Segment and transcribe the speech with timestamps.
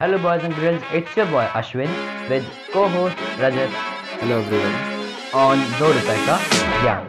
[0.00, 0.82] Hello, boys and girls.
[0.92, 1.92] It's your boy Ashwin
[2.28, 3.68] with co-host Rajat.
[4.20, 4.92] Hello everyone.
[5.34, 6.36] on दो रुपए का
[6.82, 7.06] ज्ञान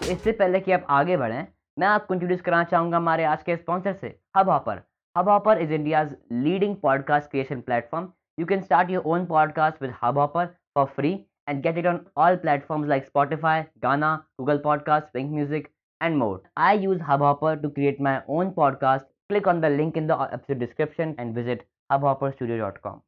[0.00, 1.46] तो इससे पहले कि आप आगे बढ़ें
[1.78, 4.14] मैं आपको इंट्रोड्यूस कराना चाहूँगा हमारे आज के स्पॉन्सर से
[4.50, 4.82] Hubhopper
[5.28, 6.14] Hubhopper is India's
[6.44, 8.08] leading podcast creation platform
[8.38, 11.14] you can start your own podcast with Hubhopper for free
[11.46, 16.42] and get it on all platforms like Spotify, Ghana, Google Podcasts, Wink Music, and more.
[16.56, 19.04] I use Hubhopper to create my own podcast.
[19.30, 23.00] Click on the link in the episode description and visit hubhopperstudio.com.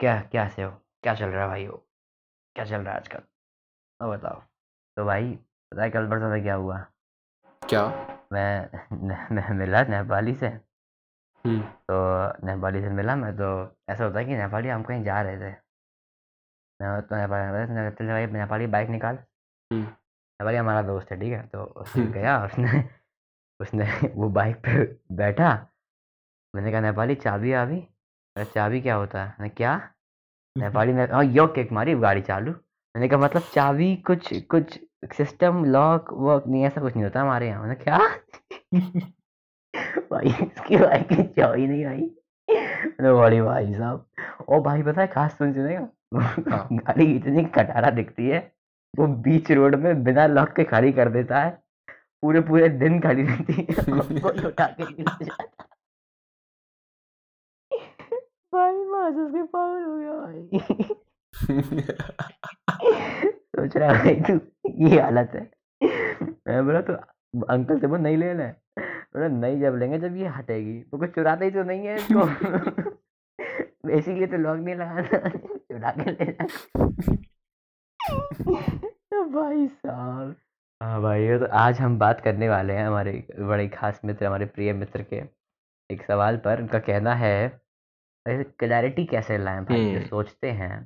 [0.00, 0.70] क्या क्या से हो
[1.02, 1.76] क्या चल रहा है भाई हो
[2.56, 3.22] क्या चल रहा है आजकल
[4.00, 4.40] अब बताओ
[4.96, 5.32] तो भाई
[5.72, 6.78] पता है कल परसों में क्या हुआ
[7.62, 7.82] क्या
[8.32, 8.68] मैं
[9.36, 10.46] मैं मिला नेपाली से
[11.44, 11.60] हम्म
[11.90, 13.50] तो नेपाली से मिला मैं तो
[13.90, 15.54] ऐसा होता है कि नेपाली हम कहीं जा रहे थे
[16.84, 19.14] तो चल भाई नेपाली बाइक निकाल।
[19.72, 21.46] हम्म। नेपाली हमारा दोस्त है ठीक है?
[21.46, 22.84] तो उसने हम्म। गया उसने
[23.60, 23.84] उसने
[24.14, 25.68] वो बाइक पे बैठा।
[26.56, 27.80] मैंने कहा नेपाली चाबी आ अभी?
[28.36, 29.28] अरे चाबी क्या होता है?
[29.28, 29.90] मैंने क्या?
[30.58, 32.52] नेपाली ने हाँ यो केक मारी गाड़ी चालू।
[32.96, 34.80] मैंने कहा मतलब चाबी कुछ कुछ
[35.12, 37.62] सिस्टम लॉक वॉक नहीं ऐसा कुछ नहीं होता हमारे यहाँ?
[37.62, 37.98] मैंने क्या?
[40.12, 42.10] भाई इसकी बाइक की चाबी नहीं आई।
[42.50, 44.06] मैंने बड़ी भाई साहब
[44.48, 45.88] ओ भाई पता है खास सुन सुनेगा।
[46.72, 48.38] गाड़ी इतनी कटारा दिखती है
[48.98, 51.50] वो बीच रोड में बिना लॉक के खड़ी कर देता है
[52.22, 53.66] पूरे पूरे दिन खड़ी रहती है
[58.54, 60.48] भाई बस उसके पागल हो गया भाई।
[63.56, 64.40] सोच रहा भाई तू
[64.88, 65.42] ये हालत है।
[66.48, 66.94] मैं बोला तो
[67.44, 71.10] अंकल से वो नहीं लेना है बोला नहीं जब लेंगे जब ये हटेगी। तो कुछ
[71.10, 72.26] चुराता ही तो नहीं है इसको।
[73.86, 76.46] बेसिकली तो लॉक नहीं लगाना। चुरा के ले जाना
[79.34, 80.34] भाई साहब।
[80.80, 84.72] हाँ भाई तो आज हम बात करने वाले हैं हमारे बड़े खास मित्र हमारे प्रिय
[84.72, 85.22] मित्र के।
[85.90, 87.34] एक सवाल पर उनका कहना है
[88.26, 89.84] क्लैरिटी कैसे लाएँ भाई?
[89.84, 90.78] जो हम्म। सोचते हैं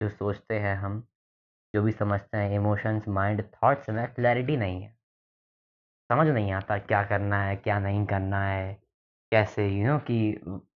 [0.00, 1.00] जो सोचते हैं हम
[1.74, 4.94] जो भी समझते हैं इमोशंस माइंड थॉट्स में क्लैरिटी नहीं है।
[6.10, 8.72] समझ नहीं आता क्या करना है क्या नहीं करना है
[9.32, 10.18] कैसे यू नो कि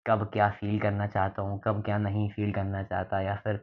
[0.06, 3.60] कब क्या फील करना चाहता हूँ कब क्या नहीं फील करना चाहता या फिर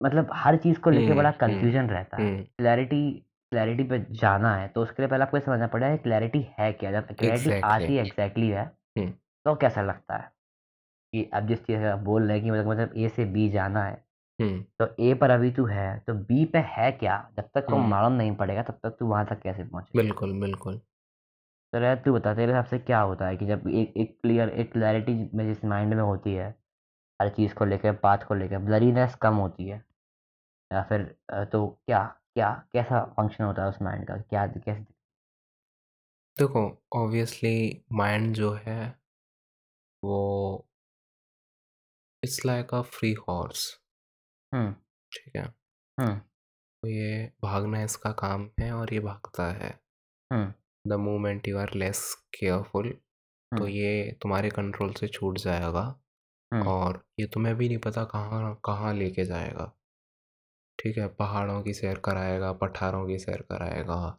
[0.00, 3.10] मतलब हर चीज़ को लेके बड़ा हम्म, हम्म, कंफ्यूजन रहता है। हम्म। क्लैरिटी
[3.52, 6.92] क्लैरिटी पे जाना है तो उसके लिए पहले आपको समझना पड़ेगा क्लैरिटी है क्या?
[6.92, 8.64] जब क्लैरिटी आती है एग्जैक्टली है
[8.98, 9.10] हम्म।
[9.46, 10.30] तो कैसा लगता है?
[11.12, 13.48] कि अब जिस चीज़ का आप बोल रहे हैं कि मतलब मतलब ए से बी
[13.50, 14.02] जाना है
[14.38, 17.18] हम्म। तो ए पर अभी तू है तो बी पे है क्या?
[17.36, 20.32] जब तक तुम हम्म। मालूम नहीं पड़ेगा तब तक तू वहाँ तक कैसे पहुंचेगा बिल्कुल
[20.40, 20.80] बिल्कुल।
[21.74, 24.48] तो यार तू बता तेरे हिसाब से क्या होता है कि जब एक एक क्लियर
[24.60, 26.48] एक क्लैरिटी में जिस माइंड में होती है
[27.20, 29.78] हर चीज़ को लेकर पाथ को लेकर ब्लरीनेस कम होती है
[30.70, 31.02] या फिर
[31.52, 32.04] तो क्या
[32.34, 34.16] क्या कैसा फ़ंक्शन होता है उस माइंड का?
[34.18, 34.84] क्या कैसे?
[36.36, 36.62] देखो
[36.96, 38.80] ऑब्वियसली माइंड जो है
[40.02, 40.66] वो
[42.22, 43.66] it's like a free horse
[44.52, 45.42] ठीक है?
[45.98, 49.70] हम्म। तो ये भागना इसका काम है और ये भागता है।
[50.30, 50.52] हम्म।
[50.86, 52.02] The moment you are less
[52.38, 52.90] careful
[53.52, 55.82] तो ये तुम्हारे कंट्रोल से छूट जाएगा
[56.52, 59.72] और ये तुम्हें भी नहीं पता कहाँ कहाँ लेके जाएगा।
[60.78, 64.18] ठीक है पहाड़ों की सैर कराएगा पठारों की सैर कराएगा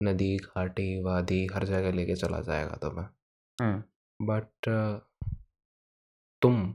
[0.00, 3.82] नदी घाटी वादी हर जगह लेके चला जाएगा तुम्हें।
[4.20, 4.68] बट
[6.42, 6.74] तुम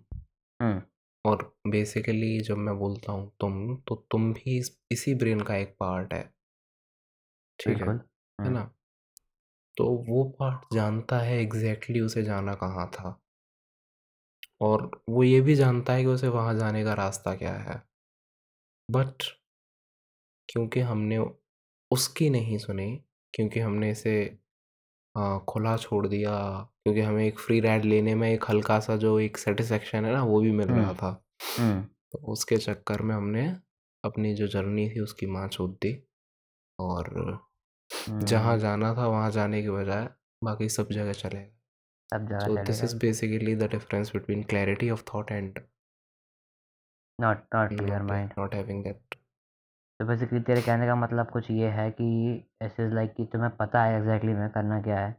[1.25, 5.75] और बेसिकली जब मैं बोलता हूँ तुम तो तुम भी इस, इसी ब्रेन का एक
[5.79, 6.23] पार्ट है।
[7.59, 7.93] ठीक है
[8.39, 8.69] है। ना?
[9.77, 13.21] तो वो पार्ट जानता है एग्जैक्टली उसे जाना कहाँ था।
[14.61, 17.83] और वो ये भी जानता है कि उसे वहाँ जाने का रास्ता क्या है।
[18.91, 19.23] बट
[20.49, 21.17] क्योंकि हमने
[21.91, 24.37] उसकी नहीं सुनी क्योंकि हमने इसे
[25.17, 29.19] आ, खुला छोड़ दिया क्योंकि हमें एक फ्री राइड लेने में एक हल्का सा जो
[29.19, 31.25] एक सेटिस्फेक्शन है ना वो भी मिल रहा हम्म था।
[31.59, 33.57] हम्म। तो उसके चक्कर में हमने
[34.03, 36.03] अपनी जो जर्नी थी उसकी माँ छूट दी।
[36.79, 37.09] और
[37.91, 40.07] जहाँ हम्म। जाना था वहाँ जाने के बजाय
[40.43, 41.51] बाकी सब जगह चले गए।
[42.09, 45.31] सब जगह चले this गए। is basically the difference between clarity of thought
[47.21, 49.15] not not clear mind not having that
[49.99, 52.07] तो बेसिकली तेरे कहने का मतलब कुछ ये है कि
[52.61, 55.15] ऐसे लाइक कि तुम्हें पता है एग्जैक्टली exactly मैं करना क्या है।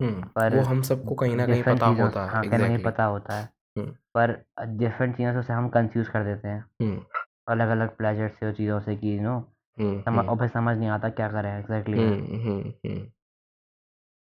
[0.00, 2.58] हम्म पर वो हम सबको कहीं ना कहीं पता चीज़ों होता है हाँ कहीं ना
[2.58, 3.44] कहीं एग्जैक्टली पता होता है।
[3.78, 4.32] हम्म। पर
[4.78, 7.04] डिफरेंट चीज़ों से उसे हम कंफ्यूज कर देते हैं। हम्म।
[7.48, 9.38] अलग अलग प्लेजर से और चीज़ों से कि यू नो
[9.80, 13.06] हम्म हम्म। और फिर समझ नहीं आता क्या करें एग्जैक्टली में हम्म हम्म हम्म।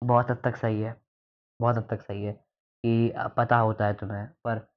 [0.02, 0.96] बहुत हद तक सही है
[1.60, 2.34] बहुत हद तक सही है
[2.84, 4.68] कि पता होता है तुम्हें पर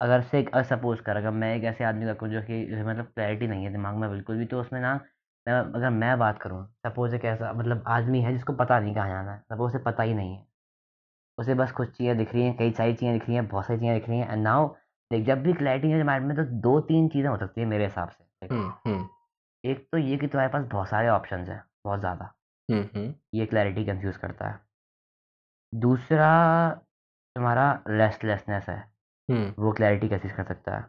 [0.00, 3.64] अगर से सपोज़ कर अगर मैं एक ऐसे आदमी का जो कि मतलब क्लैरिटी नहीं
[3.64, 4.94] है दिमाग में बिल्कुल भी तो उसमें ना
[5.46, 9.08] मैं अगर मैं बात करूँ सपोज़ एक ऐसा मतलब आदमी है जिसको पता नहीं कहाँ
[9.08, 10.44] जाना है सपोज़ उसे पता ही नहीं है।
[11.38, 13.78] उसे बस कुछ चीज़ें दिख रही हैं कई सारी चीज़ें दिख रही हैं बहुत सारी
[13.78, 14.68] चीज़ें दिख रही हैं एंड नाउ
[15.10, 17.84] देख जब भी क्लैरिटी है माइंड में तो दो तीन चीज़ें हो सकती है मेरे
[17.84, 19.08] हिसाब से हम्म हम्म।
[19.66, 22.34] एक तो ये कि तुम्हारे पास बहुत सारे ऑप्शन हैं बहुत ज़्यादा।
[22.70, 24.60] हम्म ये क्लैरिटी कंफ्यूज करता है।
[25.74, 26.70] दूसरा
[27.34, 28.92] तुम्हारा रेस्टलेसनेस है।
[29.30, 30.82] हम्म वो क्लैरिटी कंफ्यूज कर सकता है?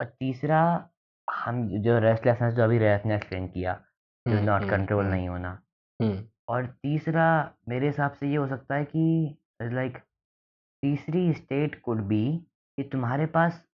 [0.00, 0.90] और तीसरा
[1.30, 3.84] हम जो रेस्टलेसनेस जो अभी रेस ने एक्सप्लेन किया
[4.28, 5.62] जो हम्म, नॉट हम्म, कंट्रोल हम्म, नहीं होना।
[6.02, 9.98] हम्म और तीसरा मेरे हिसाब से ये हो सकता है कि लाइक
[10.82, 12.38] तीसरी स्टेट कुड बी
[12.76, 13.66] कि तुम्हारे पास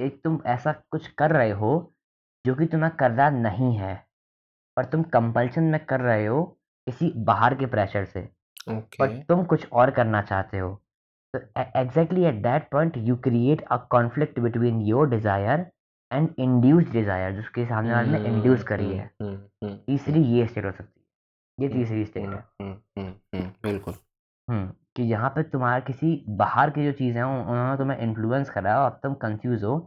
[0.00, 1.93] एक तुम ऐसा कुछ कर रहे हो
[2.44, 3.94] जो कि तुम्हें करना नहीं है
[4.76, 6.42] पर तुम कंपल्शन में कर रहे हो
[6.86, 8.20] किसी बाहर के प्रेशर से।
[8.70, 10.70] ओके पर तुम कुछ और करना चाहते हो।
[11.34, 11.38] तो
[11.80, 15.66] exactly at that point you create a conflict between your desire
[16.10, 20.64] and induced desire जिसके सामने वाले ने इंड्यूस करी है। हम्म, हम्म, तीसरी ये स्टेट
[20.64, 21.06] हो सकती है।
[21.58, 23.94] ये हम्म, तीसरी स्टेट हम्म, है। हम्म, हम्म, हम्म, बिल्कुल।
[24.48, 28.72] हम्म कि यहाँ पे तुम्हारा किसी बाहर की जो चीज़ें हैं उन्होंने तुम्हें इन्फ्लुएंस करा
[28.72, 29.78] है और अब तुम कंफ्यूज हो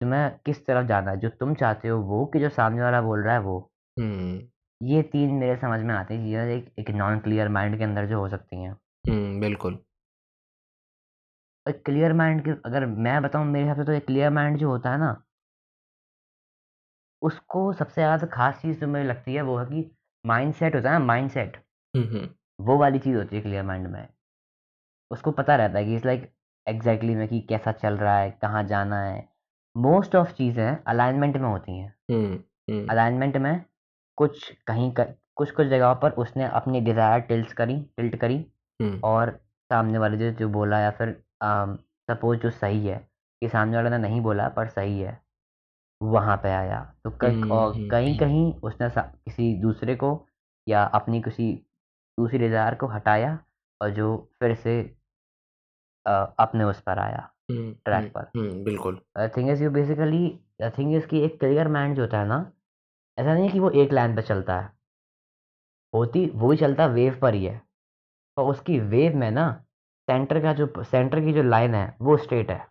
[0.00, 1.16] तुम्हें किस तरफ़ जाना है?
[1.16, 3.58] जो तुम चाहते हो वो कि जो सामने वाला बोल रहा है वो।
[3.96, 4.40] हम्म
[4.80, 8.06] ये तीन मेरे समझ में आती हैं चीज़ें एक एक नॉन क्लियर माइंड के अंदर
[8.06, 9.78] जो हो सकती हैं। हम्म बिल्कुल।
[11.66, 14.92] क्लियर माइंड के अगर मैं बताऊँ मेरे हिसाब से तो एक क्लियर माइंड जो होता
[14.92, 15.10] है ना
[17.22, 19.90] उसको सबसे ज़्यादा खास चीज़ जो मुझे लगती है वो है कि
[20.24, 21.56] माइंड सेट होता है ना माइंड सेट
[21.94, 24.08] हम्म वो वाली चीज़ होती है क्लियर माइंड में।
[25.10, 26.30] उसको पता रहता है कि इस लाइक
[26.66, 29.28] एग्जैक्टली में कि कैसा चल रहा है कहाँ जाना है
[29.76, 32.34] मोस्ट ऑफ़ चीज़ें अलाइनमेंट में होती हैं। हम्म
[32.70, 33.64] हम्म। अलाइनमेंट में
[34.18, 38.36] कुछ कहीं कर, कुछ कुछ जगहों पर उसने अपनी डिज़ायर टिल्ट करी टिल्ट करी
[38.80, 39.30] हम्म। और
[39.70, 42.96] सामने वाले जो जो बोला या फिर सपोज़ जो सही है
[43.42, 45.20] कि सामने वाले ने नहीं बोला पर सही है
[46.00, 50.26] वहाँ पे आया। तो कहीं हम्म, और हम्म, कहीं कहीं उसने किसी दूसरे को
[50.66, 51.52] या अपनी किसी
[52.18, 53.38] दूसरी डिज़ायर को हटाया
[53.80, 54.80] और जो फिर से
[56.06, 60.94] अपने उस पर आया। हम्म, ट्रैक हम्म, पर। हम्म, बिल्कुल। Thing is you basically thing
[60.94, 62.52] is कि एक क्लियर माइंड जो होता है ना
[63.18, 64.72] ऐसा नहीं है कि वो एक लाइन पे चलता है।
[65.94, 67.62] होती वो ही चलता वेव पर ही है।
[68.38, 69.64] और उसकी वेव में ना
[70.10, 72.66] सेंटर का जो सेंटर की जो लाइन है वो स्ट्रेट है।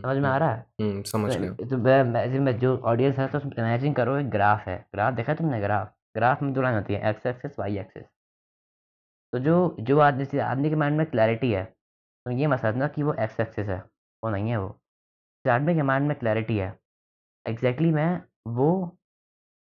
[0.00, 0.66] समझ में आ रहा है?
[1.02, 2.02] समझ गया तो तो मैं
[2.40, 5.92] मैं- जो ऑडियंस है तो इमेजिन करो एक ग्राफ है। ग्राफ देखा है तुमने ग्राफ
[6.16, 8.04] ग्राफ में दो लाइन होती है एक्स एक्सिस वाई एक्सिस
[9.32, 11.75] तो जो जो आदमी से आदमी के माइंड में क्लैरिटी है
[12.26, 13.80] तो ये मत समझना कि वो एक्स एक्सेस है
[14.24, 16.78] वो नहीं है वो। जिस आदमी के माइंड में क्लैरिटी है।
[17.48, 18.98] एग्जैक्टली exactly मैं वो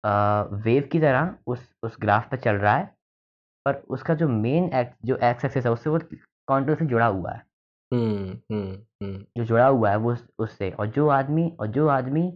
[0.06, 2.96] आ, वेव की तरह उस उस ग्राफ पर चल रहा है
[3.64, 5.98] पर उसका जो मेन एक्स जो एक्स एक्सेस है उससे वो
[6.46, 7.46] कॉन्टूर से जुड़ा हुआ है।
[7.94, 11.88] हम्म हम्म हम्म। जो जुड़ा हुआ है वो उस- उससे और जो आदमी और जो
[11.88, 12.32] आदमी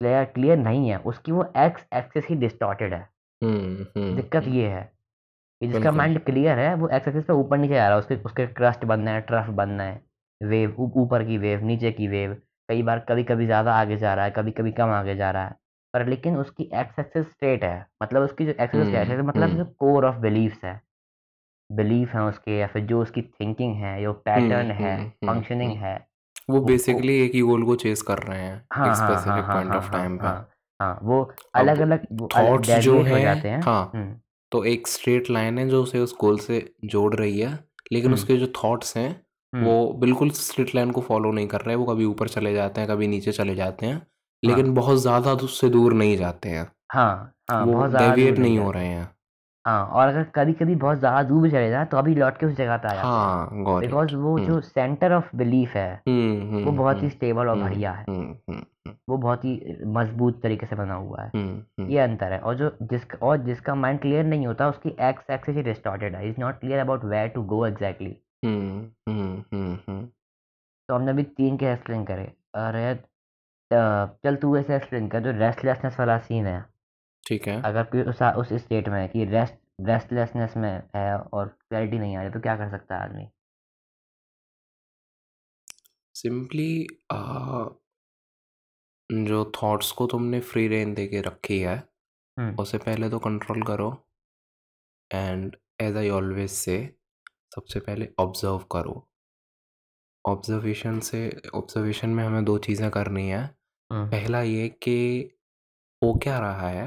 [0.00, 3.10] क्लियर क्लियर नहीं है उसकी वो एक्स एक्सेस ही डिस्टॉर्टेड है।
[4.16, 4.93] दिक्कत ये है।
[5.62, 8.46] जिसका माइंड क्लियर है वो एक्स एक्सिस पे ऊपर नीचे जा रहा है उसके उसके
[8.46, 10.00] क्रस्ट बनना है ट्रफ बनना है
[10.42, 12.36] वेव ऊपर की वेव नीचे की वेव
[12.68, 15.44] कई बार कभी कभी ज़्यादा आगे जा रहा है कभी कभी कम आगे जा रहा
[15.44, 15.56] है
[15.94, 19.48] पर लेकिन उसकी एक्स एक्सिस स्ट्रेट है मतलब उसकी जो एक्सिस हम्म क्या है मतलब
[19.48, 20.80] हम्म। जो कोर ऑफ़ बिलीफ्स है
[21.72, 25.32] बिलीफ है उसके या फिर जो उसकी थिंकिंग है जो हम्म पैटर्न है हम्म हम्म
[25.32, 26.06] फंक्शनिंग हम्म। है
[26.50, 29.44] वो बेसिकली एक ही गोल को चेस कर रहे हैं हाँ एक हाँ हाँ स्पेसिफिक
[29.44, 30.48] हाँ पॉइंट हाँ ऑफ़ हाँ हाँ
[30.80, 32.06] हाँ वो अलग अलग
[32.36, 34.20] थॉट्स जो हो हैं जाते हैं हाँ हम्म।
[34.54, 38.14] तो एक स्ट्रेट लाइन है जो उसे उस गोल से जोड़ रही है लेकिन हम्म।
[38.14, 39.22] उसके जो थॉट्स हैं
[39.54, 42.80] हम्म। वो बिल्कुल स्ट्रेट लाइन को फॉलो नहीं कर रहे वो कभी ऊपर चले जाते
[42.80, 44.06] हैं कभी नीचे चले जाते हैं हाँ।
[44.44, 48.70] लेकिन बहुत ज़्यादा उससे दूर नहीं जाते हैं। हाँ हाँ वो डेविएट नहीं नहीं हो
[48.70, 49.14] रहे हैं।
[49.64, 52.46] हाँ और अगर कभी कभी बहुत ज़्यादा दूर भी चले जाए तो अभी लौट के
[52.46, 56.54] उस जगह पे आ जाते हाँ। बिकॉज़ वो हम्म। जो सेंटर ऑफ़ बिलीफ है हम्म
[56.54, 58.04] वो हम्म बहुत ही स्टेबल और बढ़िया है।
[59.08, 61.30] वो बहुत ही मज़बूत तरीके से बना हुआ है।
[61.90, 65.56] ये अंतर है। और जो जिसका और जिसका माइंड क्लियर नहीं होता उसकी एक्स एक्सिस
[65.56, 70.06] ही डिस्टॉर्टेड है। Is not clear about where to go exactly hmm hmm hmm hmm.
[70.88, 72.94] तो हमने अभी तीन के एक्सप्लेन करे। अरे
[73.70, 76.64] चल तू ऐसे एक्सप्लेन कर जो रेस्टलेसनेस वाला सीन है।
[77.26, 81.46] ठीक है। अगर कोई उस उस स्टेट में है कि रेस्ट रेस्टलेसनेस में है और
[81.48, 83.26] क्लैरिटी नहीं आ रही तो क्या कर सकता है आदमी?
[86.14, 86.86] सिंपली
[89.10, 91.76] जो थॉट्स को तुमने फ्री रेन दे के रखी है
[92.36, 93.88] हम्म। उसे पहले तो कंट्रोल करो
[95.10, 96.76] and as I always say
[97.54, 98.94] सबसे पहले ऑब्ज़र्व करो।
[100.24, 103.42] ऑब्जर्वेशन से ऑब्जर्वेशन में हमें दो चीज़ें करनी है।
[103.90, 104.96] हम्म। पहला ये कि
[106.02, 106.86] हो क्या रहा है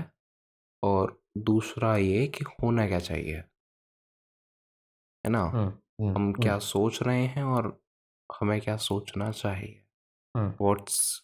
[0.84, 3.44] और दूसरा ये कि होना क्या चाहिए
[5.26, 7.82] है ना हम्म हम्म हम हम्म क्या सोच रहे हैं और
[8.42, 9.84] हमें क्या सोचना चाहिए
[10.36, 11.24] हम्म what's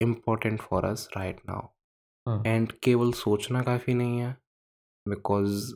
[0.00, 1.68] important for us right now
[2.26, 4.36] hmm. And केवल सोचना काफ़ी नहीं है
[5.08, 5.74] बिकॉज़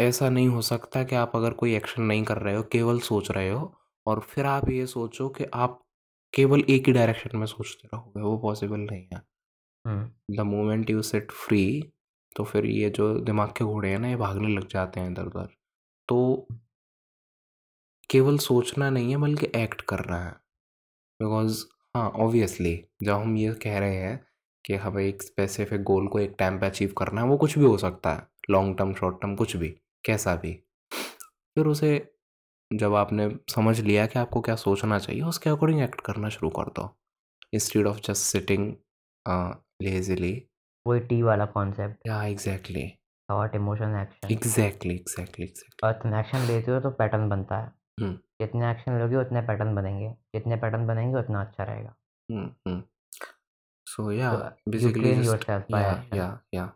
[0.00, 3.30] ऐसा नहीं हो सकता कि आप अगर कोई एक्शन नहीं कर रहे हो, केवल सोच
[3.30, 3.74] रहे हो
[4.06, 5.82] और फिर आप ये सोचो कि आप
[6.34, 9.22] केवल एक ही डायरेक्शन में सोचते रहोगे, वो पॉसिबल नहीं है।
[9.84, 11.92] हुँ। The moment you set free
[12.36, 15.48] तो फिर ये जो दिमाग के घोड़े हैं ना, ये भागने लग जाते हैं इधर-उधर।
[16.08, 16.18] तो
[18.10, 20.30] केवल सोचना नहीं है बल्कि एक्ट करना है।
[21.20, 21.64] बिकॉज़
[21.96, 22.74] हाँ, ऑब्वियसली
[23.04, 24.18] जब हम ये कह रहे हैं
[24.64, 27.64] कि हमें एक स्पेसिफिक गोल को एक टाइम पे अचीव करना है, वो कुछ भी
[27.64, 29.68] हो सकता है, लॉन्ग टर्म, शॉर्ट टर्म कुछ भी,
[30.04, 30.52] कैसा भी।
[31.56, 31.92] फिर उसे
[32.70, 36.70] जब आपने समझ लिया कि आपको क्या सोचना चाहिए, उसके अकॉर्डिंग एक्ट करना शुरू कर
[36.72, 36.90] दो।
[37.54, 38.72] Instead of just sitting
[39.82, 40.32] lazily
[40.86, 42.88] वही टी वाला कॉन्सेप्ट या exactly,
[43.28, 45.88] thought, emotion, action exactly, exactly, exactly.
[45.88, 49.74] और तुम एक्शन लेते हो तो पैटर्न बनता है। हुँ, जितने एक्शन लोगे उतने पैटर्न
[49.74, 51.94] बनेंगे। जितने पैटर्न बनेंगे उतना अच्छा रहेगा।
[52.28, 52.82] हुँ, हुँ।
[53.86, 54.32] सो या
[54.68, 56.72] बेसिकली जस्ट या, या, या।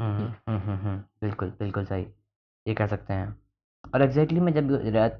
[0.00, 2.06] हुँ, हुँ, हुँ, हुँ, हुँ। बिल्कुल, बिल्कुल सही।
[2.66, 3.38] ये कह सकते हैं।
[3.94, 4.68] और एग्ज़ैक्टली मैं जब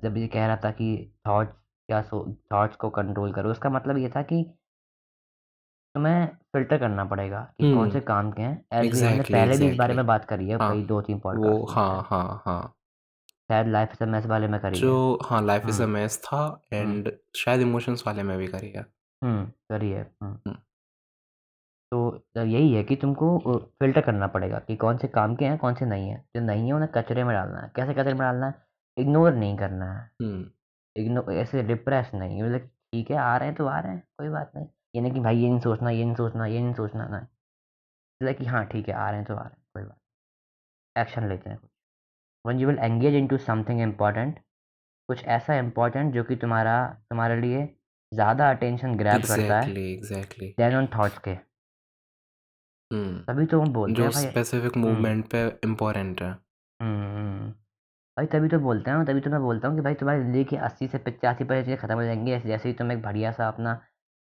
[0.03, 1.53] जब ये कह रहा था कि थॉट्स
[1.89, 4.45] क्या सो थॉट्स को कंट्रोल करो, उसका मतलब ये था कि
[5.95, 9.29] तुम्हें फ़िल्टर करना पड़ेगा कि कौन से हुँ, काम के हैं। एज़ वी हमने एग्ज़ैक्टली,
[9.29, 11.77] पहले भी इस बारे एग्ज़ैक्टली। में बात करी है हाँ, कई 2-3 वो पॉडकास्ट में
[11.77, 12.75] हाँ, शायद। हाँ, हाँ।
[13.51, 16.41] शायद लाइफ़ इज़ अ वाले में करी है। जो हाँ, लाइफ़ इज़ अ हुँ, था
[16.73, 18.85] एंड शायद इमोशंस वाले में भी करी है।
[19.23, 20.05] हुँ, करी है।
[21.93, 23.29] तो यही है कि तुमको
[23.81, 26.67] फ़िल्टर करना पड़ेगा कि कौन से काम के हैं, कौन से नहीं हैं। जो नहीं
[26.67, 28.55] है उन्हें कचरे में डालना है। कैसे कचरे में डालना है?
[28.97, 30.31] इग्नोर नहीं करना है। हुँ,
[30.97, 34.29] इग्नो ऐसे डिप्रेस नहीं मतलब ठीक है आ रहे हैं तो आ रहे हैं, कोई
[34.31, 37.07] बात नहीं। ये नहीं कि भाई ये नहीं सोचना, ये नहीं सोचना, ये नहीं सोचना,
[37.07, 37.19] ना
[38.21, 39.99] मतलब कि हाँ ठीक है आ रहे हैं तो आ रहे हैं, कोई बात
[40.97, 41.71] एक्शन लेते हैं कुछ।
[42.45, 44.39] When you will engage into something important
[45.09, 46.77] कुछ ऐसा इम्पोर्टेंट जो कि तुम्हारा
[47.11, 47.67] तुम्हारे लिए
[48.13, 51.37] ज़्यादा अटेंशन ग्रैब करता है एग्ज़ैक्टली। देन ऑन थॉट्स के।
[53.29, 56.35] तभी तो हम बोलते जो हैं स्पेसिफिक मूवमेंट पे इम्पोर्टेंट है।
[56.81, 57.51] हुँ, हुँ।
[58.17, 60.57] भाई तभी तो बोलते हैं तभी तो मैं बोलता हूँ कि भाई तुम्हारी ज़िंदगी की
[60.59, 63.75] 80 से 85% चीज़ें खत्म हो जाएँगी जैसे ही तुम एक बढ़िया-सा अपना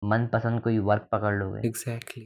[0.02, 2.26] मनपसंद कोई वर्क पकड़ लोगे। एग्ज़ैक्टली।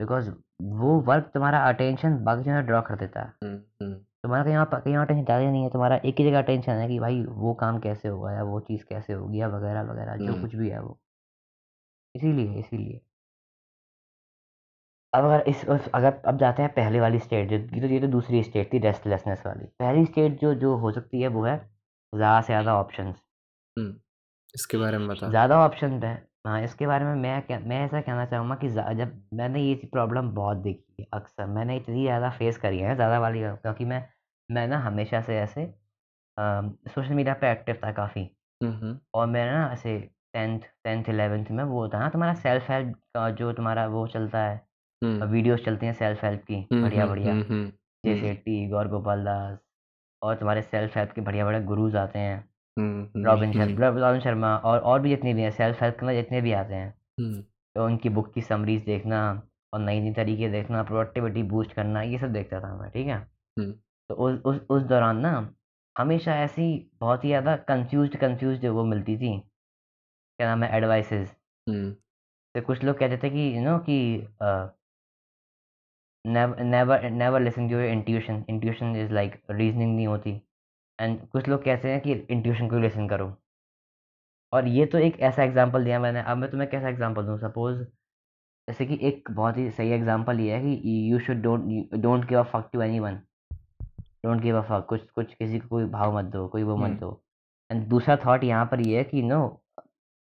[0.00, 0.28] बिकॉज़
[0.74, 3.94] वो वर्क तुम्हारा अटेंशन बाकी जगह ड्रॉ कर देता है। हुँ, हुँ,
[4.24, 6.88] तुम्हारा कहीं और कहीं और अटेंशन ज़्यादा नहीं है, तुम्हारा एक ही जगह अटेंशन है
[6.88, 10.54] कि भाई वो काम कैसे होगा या वो चीज़ कैसे होगी या वगैरह-वगैरह जो कुछ
[10.56, 10.98] भी है वो।
[12.14, 13.00] इसीलिए, इसीलिए।
[15.12, 18.06] अब अगर इस अगर अब जाते हैं पहले वाली स्टेट जो ये तो ये तो
[18.08, 22.40] दूसरी स्टेट थी रेस्टलेसनेस वाली। पहली स्टेट जो जो हो सकती है वो है ज़्यादा
[22.40, 23.14] से ज़्यादा ऑप्शन
[24.54, 28.00] इसके बारे में बता। ज़्यादा ऑप्शन हैं। हाँ, इसके बारे में मैं क्या मैं ऐसा
[28.00, 32.58] कहना चाहूँगा कि जब मैंने ये प्रॉब्लम बहुत देखी है अक्सर, मैंने इतनी ज़्यादा फेस
[32.58, 34.02] करी है ज़्यादा वाली क्योंकि मैं
[34.48, 35.64] मैं ना हमेशा से ऐसे
[36.88, 38.28] सोशल मीडिया पे एक्टिव था काफ़ी।
[39.14, 39.98] और मैं ना ऐसे
[40.34, 44.06] 10th 10th 11th में वो होता है ना तुम्हारा सेल्फ हेल्प का जो तुम्हारा वो
[44.08, 44.56] चलता है
[45.02, 45.22] हुँ,
[45.56, 47.72] चलती हैं सेल्फ हेल्प की बढ़िया-बढ़िया, हुँ, हुँ,
[48.04, 49.58] जैसे टी गौर गोपाल दास
[50.22, 52.44] और तुम्हारे सेल्फ हेल्प के बढ़िया-बढ़िया गुरुज़ आते हैं।
[52.78, 55.98] हुँ, हुँ, रॉबिन शर्मा मतलब रॉबिन शर्मा और और भी जितने भी हैं सेल्फ हेल्प
[56.00, 56.90] अंदर जितने भी आते हैं।
[57.76, 59.20] तो उनकी बुक की समरीज़ देखना
[59.72, 63.18] और नई-नई तरीके देखना, प्रोडक्टिविटी बूस्ट करना, ये सब देखता था मैं, ठीक है?
[64.10, 65.32] तो उस उस उस दौरान ना
[65.96, 66.68] हमेशा ऐसी
[67.00, 69.38] बहुत ही ज़्यादा कन्फ्यूज़्ड कन्फ्यूज़्ड वो मिलती थी,
[70.38, 70.76] क्या नाम है?
[70.76, 71.30] एडवाइसेज़।
[72.54, 73.98] तो कुछ लोग कहते थे कि यू नो कि
[76.24, 80.40] never never listen to your intuition, intuition is like reasoning नहीं होती।
[80.98, 83.32] एंड कुछ लोग कहते हैं कि इंट्यूशन को लिसन करो।
[84.52, 87.38] और ये तो एक ऐसा एग्ज़ाम्पल दिया मैंने, अब मैं तुम्हें कैसा एग्ज़ाम्पल दूँ?
[87.38, 87.82] सपोज़
[88.68, 92.38] जैसे कि एक बहुत ही सही एग्ज़ाम्पल ये है कि you should don't don't give
[92.38, 93.20] a fuck to anyone.
[94.24, 96.98] Don't give a fuck कुछ कुछ किसी को कोई भाव मत दो, कोई वो मत
[97.00, 97.20] दो।
[97.70, 99.40] एंड दूसरा थॉट यहाँ पर ये है कि no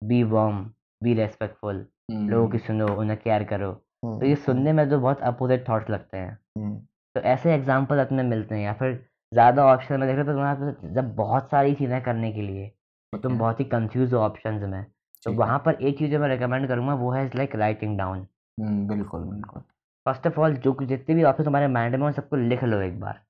[0.03, 0.65] be warm
[1.03, 4.99] be respectful लोगों की सुनो, उन्हें केयर करो। तो ये हुँ, हुँ, सुनने में तो
[4.99, 6.79] बहुत अपोज़िट थॉट्स लगते हैं।
[7.17, 8.93] तो ऐसे एग्ज़ाम्पल अपने मिलते हैं या फिर
[9.33, 12.67] ज़्यादा ऑप्शन में देखो तो तुम्हारे पास जब बहुत सारी चीज़ें करने के लिए
[13.13, 14.85] और तुम बहुत ही कन्फ्यूज़ हो ऑप्शन में,
[15.23, 18.27] तो वहाँ पर एक चीज़ जो मैं रिकमेंड करूँगा वो है लाइक राइटिंग डाउन।
[18.59, 19.63] बिल्कुल, बिल्कुल।
[20.07, 22.99] फ़र्स्ट ऑफ़ ऑल जो जितने भी ऑप्शन तुम्हारे माइंड में हो सबको लिख लो एक
[23.01, 23.21] बार।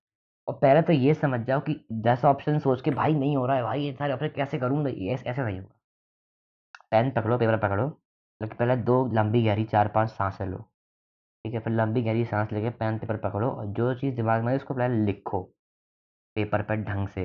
[0.49, 3.57] और पहले तो ये समझ जाओ कि 10 ऑप्शन सोच के भाई नहीं हो रहा
[3.57, 4.91] है भाई ये सारे ऑप्शन कैसे करूँगा?
[4.91, 5.75] ऐसे नहीं होगा।
[6.93, 7.87] पेन पकड़ो, पेपर पकड़ो,
[8.41, 10.59] लेकिन पहले दो लंबी गहरी 4-5 साँसें लो,
[11.45, 11.61] ठीक है?
[11.61, 14.75] फिर लंबी गहरी साँस लेके पेन पेपर पकड़ो और जो चीज़ दिमाग में है उसको
[14.75, 15.43] पहले लिखो,
[16.37, 17.25] पेपर पर ढंग से।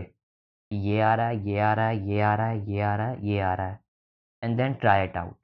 [0.72, 3.08] ये आ रहा है, ये आ रहा है, ये आ रहा है, ये आ रहा
[3.08, 3.80] है, ये आ रहा है
[4.44, 5.36] and then try it out.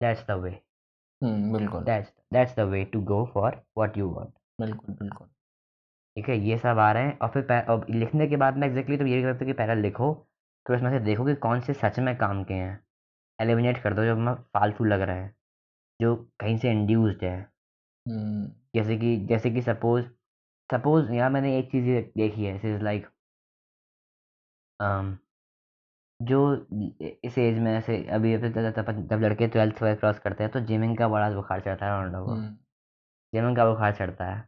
[0.00, 0.50] That's the way,
[1.22, 4.32] बिल्कुल, that's that's the way to go for what you want.
[4.60, 5.26] बिल्कुल, बिल्कुल।
[6.16, 6.38] ठीक है?
[6.38, 9.22] ये सब आ रहे हैं और फिर अब लिखने के बाद में एग्ज़ैक्टली तो ये
[9.22, 10.12] करते हो कि पहले लिखो,
[10.66, 12.80] फिर उसमें से देखो कि कौन से सच में काम के हैं।
[13.38, 15.34] एलिमिनेट कर दो जो मैं फालतू लग रहे हैं।
[16.00, 17.38] जो कहीं से इंड्यूस्ड है
[18.74, 20.04] जैसे कि जैसे कि सपोज़
[20.70, 21.86] सपोज़ यहाँ मैंने एक चीज़
[22.18, 23.06] देखी है इज़ लाइक
[24.80, 25.16] um,
[26.20, 26.38] जो
[27.24, 30.60] इस एज में ऐसे अभी अभी तक तब जब लड़के ट्वेल्थ क्रॉस करते हैं तो
[30.60, 32.48] जिमिंग का बड़ा बुखार चढ़ता है उन लोगों को।
[33.32, 34.38] जिमिंग का बुखार चढ़ता है।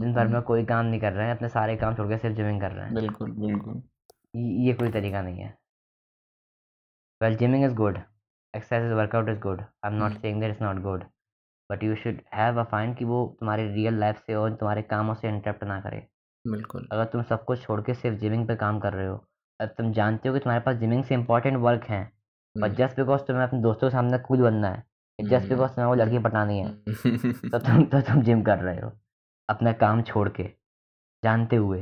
[0.00, 2.36] दिन भर में कोई काम नहीं कर रहे हैं अपने सारे काम छोड़ के सिर्फ़
[2.36, 3.82] जिमिंग कर रहे हैं। बिल्कुल, बिल्कुल।
[4.66, 5.56] ये कोई तरीका नहीं है।
[7.20, 7.98] Well gymming is good
[8.54, 10.20] exercise workout is good I am not.
[10.20, 11.04] Saying that it's not good
[11.72, 15.14] but you should have a find कि वो तुम्हारी रियल लाइफ से और तुम्हारे कामों
[15.14, 16.06] से इंटरप्ट ना करे।
[16.44, 19.20] बिल्कुल। अगर तुम सब कुछ छोड़ के सिर्फ़ जिमिंग पे काम कर रहे हो
[19.60, 22.02] अब तुम जानते हो कि तुम्हारे पास जिमिंग से इंपॉर्टेंट वर्क है
[22.56, 24.84] बट जस्ट बिकॉज़ तुम्हें अपने दोस्तों के सामने कूल बनना है
[25.18, 26.72] जस्ट बिकॉज़ तुम्हें वो लड़की पटानी है
[27.50, 28.92] तो तुम तो तुम जिम कर रहे हो
[29.48, 30.44] अपना काम छोड़ के
[31.22, 31.80] जानते हुए।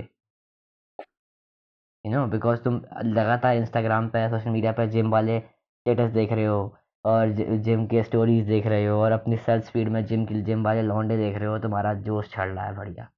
[2.05, 6.45] यू नो बिकॉज़ तुम लगातार इंस्टाग्राम पे सोशल मीडिया पे जिम वाले स्टेटस देख रहे
[6.45, 6.61] हो
[7.05, 7.33] और
[7.65, 10.83] जिम के स्टोरीज देख रहे हो और अपनी सर्च फ़ीड में जिम की जिम वाले
[10.83, 13.09] लौंडे देख रहे हो तुम्हारा जोश चढ़ रहा है बढ़िया।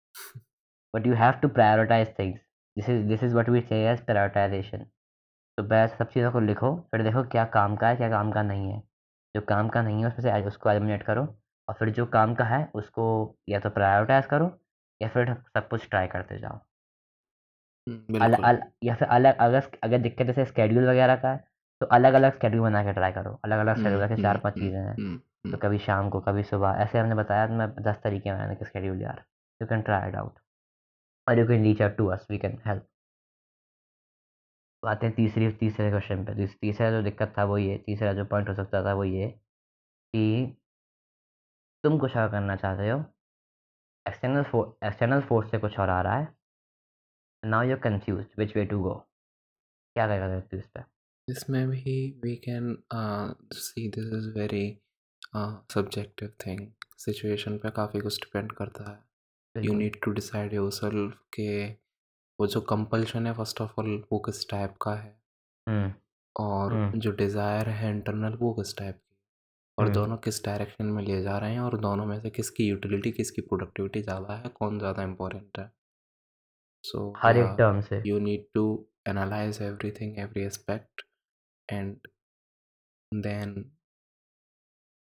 [0.94, 2.40] But you have to prioritize things
[2.76, 4.84] this is this is what we say as prioritization
[5.58, 8.42] तो बस सब चीज़ों को लिखो फिर देखो क्या काम का है क्या काम का
[8.42, 8.80] नहीं है।
[9.34, 11.22] जो काम का नहीं है उसमें से उसको एलिमिनेट करो
[11.68, 13.06] और फिर जो काम का है उसको
[13.48, 14.50] या तो प्रायोरिटाइज करो
[15.00, 16.60] या फिर सब कुछ ट्राई करते जाओ।
[17.86, 21.44] अल, अल, या फिर अलग अगर अगर दिक्कत जैसे स्केड्यूल वगैरह का है
[21.82, 24.42] तो अलग अलग स्केड्यूल बना के ट्राई करो। अलग अलग हुँ, स्केड्यूल रखे चार हुँ,
[24.42, 24.96] पाँच चीज़ें हैं।
[25.52, 28.64] तो कभी शाम को कभी सुबह। ऐसे हमने बताया तो मैं दस तरीके बनाने के
[28.64, 29.24] स्केड्यूल यार।
[29.62, 30.38] You can try it out
[31.28, 32.82] और you can reach out to us we can help
[34.82, 38.12] तो आते हैं तीसरी तीसरे क्वेश्चन पे। तीस- तीसरा जो दिक्कत था वो ये तीसरा
[38.12, 39.28] जो पॉइंट हो सकता था वो ये
[40.12, 40.56] कि
[41.84, 43.04] तुम कुछ और करना चाहते हो।
[44.08, 46.36] एक्सटर्नल फोर्स एक्सटर्नल फोर्स से कुछ और आ रहा है।
[47.44, 48.94] Now you confuse which way to go
[49.94, 51.01] क्या करेगा व्यक्ति इस पे?
[51.28, 52.76] इसमें भी we can
[53.54, 54.66] see this is very
[55.74, 56.66] subjective thing
[56.98, 61.64] situation पे काफ़ी कुछ डिपेंड करता है। You need to decide yourself के
[62.38, 65.14] वो जो कंपल्शन है फ़र्स्ट ऑफ़ ऑल वो किस टाइप का है?
[66.36, 69.16] और जो डिज़ायर है इंटरनल वो किस टाइप की?
[69.78, 71.60] और दोनों किस डायरेक्शन में ले जा रहे हैं?
[71.60, 74.48] और दोनों में से किसकी यूटिलिटी किसकी प्रोडक्टिविटी ज़्यादा है?
[74.58, 75.70] कौन ज़्यादा इम्पोर्टेंट है?
[76.84, 78.66] सो हर एक या टर्म से। you need to
[79.10, 81.04] analyze everything every aspect.
[81.72, 82.08] And
[83.12, 83.54] then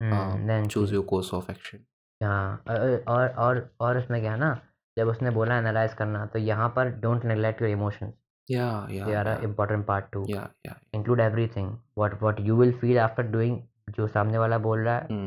[0.00, 1.86] hmm um, then choose your course of action.
[2.20, 4.50] हाँ और और और उसमें क्या है ना
[4.96, 8.12] जब उसने बोला एनालाइज करना तो यहाँ पर don't neglect your emotions
[8.48, 9.44] yeah yeah they are a yeah.
[9.44, 13.58] Important part to yeah yeah include everything what what you will feel after doing
[13.96, 15.20] जो सामने वाला बोल रहा है.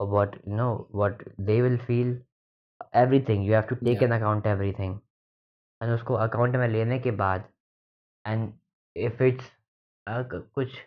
[0.00, 2.16] और what you know what they will feel
[2.96, 4.98] everything you have to take in account everything
[5.80, 7.48] and उसको account में लेने के बाद
[8.24, 8.52] एंड
[8.96, 9.50] इफ़ इट्स
[10.08, 10.78] कुछ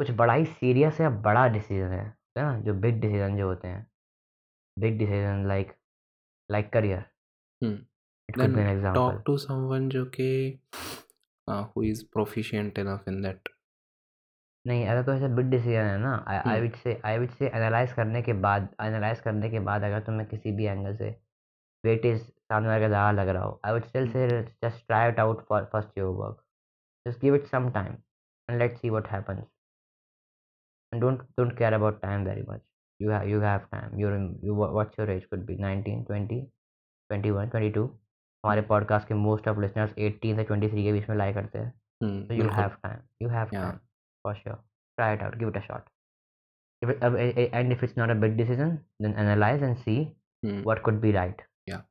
[0.00, 2.04] कुछ बड़ा ही सीरियस या बड़ा डिसीज़न है
[2.38, 2.58] है ना?
[2.60, 3.86] जो बिग डिसीज़न जो होते हैं।
[4.76, 5.72] Big decision like
[6.50, 7.04] like career
[8.96, 10.60] talk to someone जो कि
[11.48, 13.48] who is proficient enough in that.
[14.66, 16.60] नहीं अगर कोई ऐसा बिग डिसीज़न है ना आई.
[16.60, 20.28] विड से आई विड से एनालाइज करने के बाद एनालाइज करने के बाद अगर तुम्हें
[20.28, 21.10] किसी भी एंगल से
[21.84, 24.28] वेटेज सामने वाले का ज़्यादा लग रहा हो I would still say
[24.64, 26.44] just try it out for first your work
[27.06, 27.96] just give it some time
[28.49, 29.43] And let's see what happens
[30.93, 32.61] and don't don't care about time very much
[32.99, 36.03] you have you have time you're in you wha- what's your age could be 19
[36.09, 36.37] 20
[37.09, 37.87] 21 22
[38.43, 41.71] हमारे podcast के most of listeners 18 से 23 के बीच में like करते हैं
[42.03, 42.19] hmm.
[42.27, 43.79] so you बिल्कुल have time you have yeah time
[44.27, 44.57] for sure
[44.97, 45.89] try it out give it a shot
[46.81, 49.97] if it, uh, uh, and if it's not a big decision then analyze and see
[50.43, 50.61] hmm.
[50.69, 51.83] what could be right yeah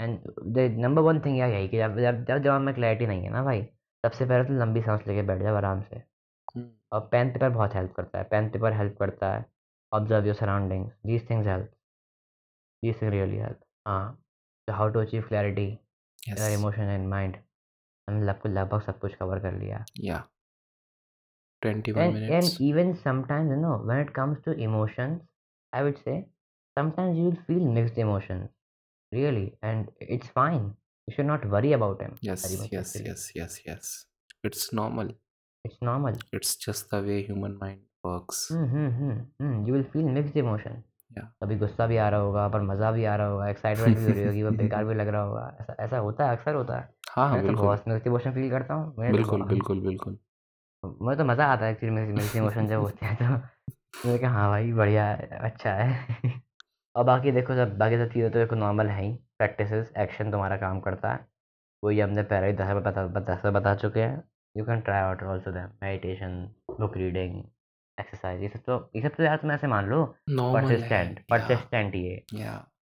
[0.00, 0.18] and
[0.56, 3.30] the number one thing यही है कि जब जब जब दिमाग में clarity नहीं है
[3.30, 3.62] ना भाई
[4.03, 6.01] सबसे पहले तो लंबी सांस लेके बैठ जाओ आराम से.
[6.91, 9.45] और पेन पेपर बहुत हेल्प करता है पेन पेपर हेल्प करता है।
[9.91, 11.71] Observe your surroundings these things help.
[12.83, 14.19] These thing really help हाँ।
[14.67, 15.67] तो how to achieve clarity
[16.53, 17.37] emotion and mind.
[18.07, 20.21] हमने लगभग लगभग सब कुछ कवर कर लिया। yeah
[21.61, 25.19] 21 and minutes and even sometimes you know when it comes to emotions
[25.73, 26.15] i would say
[26.77, 28.49] sometimes you will feel mixed emotions
[29.11, 30.65] really and it's fine
[31.07, 33.05] you should not worry about very yes yes actually.
[33.09, 34.05] yes yes yes.
[34.43, 35.09] It's normal.
[35.65, 36.15] It's normal.
[36.33, 38.39] It's just the way human mind works.
[38.49, 40.83] Hmm, hmm, hmm, you will feel mixed emotion.
[41.17, 41.27] Yeah.
[41.43, 44.11] कभी गुस्सा भी आ रहा होगा पर मज़ा भी आ रहा होगा एक्साइटमेंट भी हो
[44.13, 46.89] रही होगी वो बेकार भी लग रहा होगा। ऐसा ऐसा होता है अक्सर होता है।
[47.11, 50.17] हाँ हाँ तो बिल्कुल। बहुत मिक्स इमोशन फील करता हूँ बिल्कुल बिल्कुल बिल्कुल।
[51.01, 53.25] मुझे तो मज़ा आता है एक्चुअली मिक्स इमोशन जब होते हैं तो।
[54.05, 55.11] मैंने कहा हाँ भाई बढ़िया
[55.49, 56.41] अच्छा है।
[56.95, 60.57] और बाकी देखो सब बाकी सब चीज़ें तो देखो नॉर्मल है ही। प्रैक्टिसेस एक्शन तुम्हारा
[60.57, 61.25] काम करता है।
[61.83, 64.23] वही हमने पहले ही दस बता बता बता चुके हैं।
[64.55, 66.37] You can try out also them meditation
[66.79, 67.43] book reading
[67.97, 72.23] exercise ये सब तो ये सब तो यार तुम ऐसे मान लो। परसिस्टेंट परसिस्टेंट ये।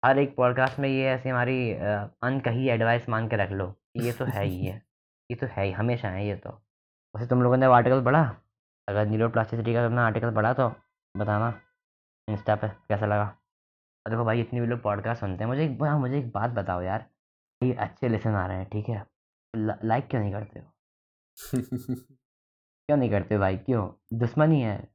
[0.02, 4.12] हर एक पॉडकास्ट में ये ऐसी हमारी अनकही एडवाइस मान के रख लो कि ये
[4.12, 4.74] तो है ही है।
[5.30, 6.50] ये तो है ही हमेशा है ये तो।
[7.14, 8.22] वैसे तुम लोगों ने वो आर्टिकल पढ़ा?
[8.88, 10.68] अगर न्यूरो प्लास्टिसिटी का तुमने आर्टिकल पढ़ा तो
[11.14, 11.52] बताना
[12.28, 13.24] इंस्टा पे कैसा लगा?
[14.06, 16.50] और देखो भाई इतने भी लोग पॉडकास्ट सुनते हैं। मुझे एक हाँ, मुझे एक बात
[16.50, 17.06] बताओ यार।
[17.62, 19.06] ये अच्छे लेसन आ रहे हैं ठीक है?
[19.84, 20.66] लाइक क्यों नहीं करते हो?
[22.88, 23.56] क्यों नहीं करते भाई?
[23.56, 23.88] क्यों?
[24.18, 24.88] दुश्मनी है।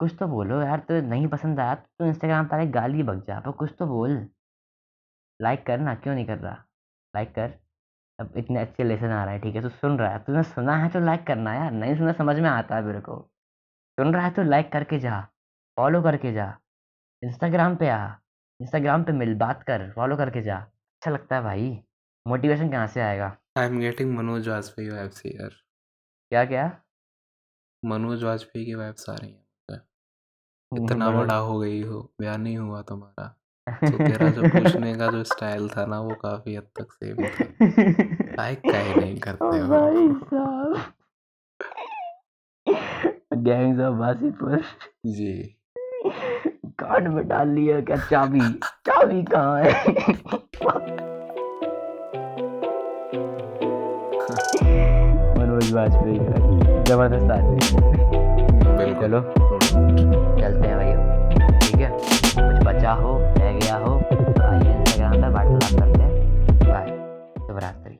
[0.00, 3.40] कुछ तो बोलो यार तो नहीं पसंद आया तो इंस्टाग्राम पर एक गाली बग जा
[3.40, 4.28] पर कुछ तो बोल।
[5.42, 6.54] लाइक कर ना क्यों नहीं कर रहा?
[7.16, 7.54] लाइक कर।
[8.20, 9.62] अब इतने अच्छे लेसन आ रहे हैं ठीक है?
[9.62, 12.50] तो सुन रहा है। तूने सुना है तो लाइक करना यार। नहीं सुना समझ में
[12.50, 13.30] आता है मेरे को।
[13.98, 15.20] सुन रहा है तो लाइक करके जा।
[15.76, 16.58] फॉलो करके जा।
[17.22, 18.21] इंस्टाग्राम पे आ।
[18.62, 21.82] इंस्टाग्राम पे मिल बात कर फॉलो करके जा। अच्छा लगता है भाई।
[22.26, 23.36] मोटिवेशन कहाँ से आएगा?
[23.58, 25.48] I am getting Manoj Vajpayee vibes here
[26.32, 26.66] क्या क्या
[27.82, 29.42] मनोज वाजपेयी की वाइब्स आ रही हैं
[30.72, 33.26] इतना बड़ा हो गई हो ब्याह नहीं हुआ तुम्हारा।
[33.90, 37.44] तो तेरा जो पूछने का जो स्टाइल था ना वो काफ़ी हद तक सेम था।
[38.36, 40.92] लाइक काहे नहीं करते हो। भाई साहब।
[43.44, 44.62] Gangs of Wasseypur
[45.06, 45.56] ji.
[46.82, 47.96] Card में डाल लिया क्या?
[48.10, 48.40] चाबी।
[48.86, 49.70] चाबी कहाँ है?
[55.38, 56.36] मनोज वाजपेयी का
[56.84, 57.60] ज़बरदस्त आदमी।
[59.02, 59.20] चलो
[60.40, 60.92] चलते हैं भाई
[61.60, 61.90] ठीक है?
[61.90, 66.12] कुछ बचा हो रह गया हो तो आइए इंस्टाग्राम पे वार्तालाप करते हैं।
[66.60, 66.86] बाय
[67.46, 67.98] शुभ रात्रि